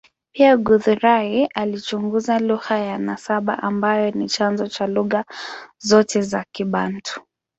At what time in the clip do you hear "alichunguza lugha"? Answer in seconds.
1.55-2.77